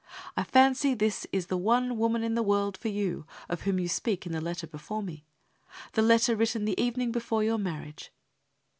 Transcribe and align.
I 0.35 0.43
fancy 0.43 0.95
this 0.95 1.27
is 1.31 1.45
the 1.45 1.59
"one 1.59 1.95
woman 1.95 2.23
in 2.23 2.33
the 2.33 2.41
world 2.41 2.75
for 2.75 2.87
you," 2.87 3.27
of 3.47 3.61
whom 3.61 3.77
you 3.77 3.87
speak 3.87 4.25
in 4.25 4.31
the 4.31 4.41
letter 4.41 4.65
before 4.65 5.03
me 5.03 5.27
the 5.93 6.01
letter 6.01 6.35
written 6.35 6.65
the 6.65 6.81
evening 6.81 7.11
before 7.11 7.43
your 7.43 7.59
marriage. 7.59 8.11